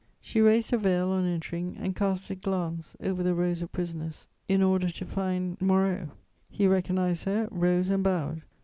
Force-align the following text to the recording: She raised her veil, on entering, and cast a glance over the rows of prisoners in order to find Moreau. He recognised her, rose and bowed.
She 0.19 0.41
raised 0.41 0.71
her 0.71 0.79
veil, 0.79 1.09
on 1.09 1.25
entering, 1.27 1.77
and 1.79 1.95
cast 1.95 2.31
a 2.31 2.35
glance 2.35 2.97
over 3.01 3.21
the 3.21 3.35
rows 3.35 3.61
of 3.61 3.71
prisoners 3.71 4.25
in 4.47 4.63
order 4.63 4.89
to 4.89 5.05
find 5.05 5.61
Moreau. 5.61 6.07
He 6.49 6.65
recognised 6.65 7.25
her, 7.25 7.47
rose 7.51 7.91
and 7.91 8.03
bowed. 8.03 8.41